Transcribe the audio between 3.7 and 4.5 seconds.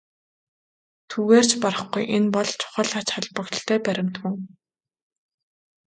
баримт мөн.